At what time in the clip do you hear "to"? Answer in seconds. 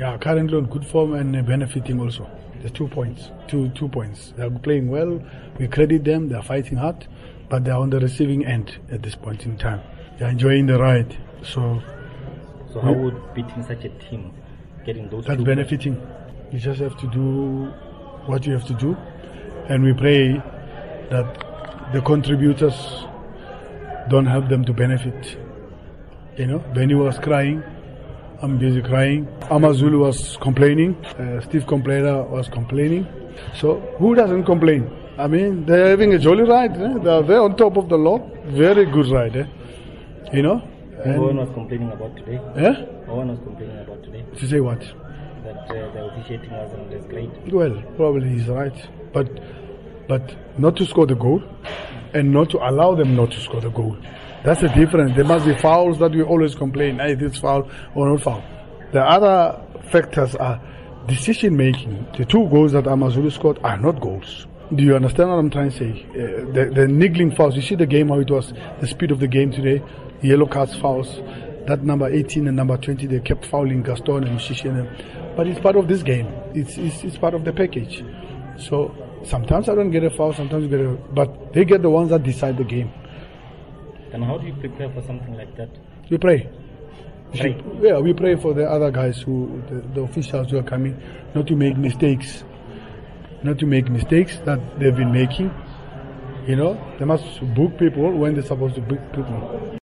17.00-17.06, 18.68-18.72, 24.64-24.72, 44.38-44.46, 50.76-50.84, 52.50-52.58, 53.32-53.40, 65.70-65.76, 91.46-91.54, 93.60-93.66, 98.74-98.80